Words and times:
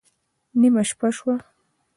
نېمه 0.59 0.83
شپه 0.89 1.07
شوه 1.17 1.35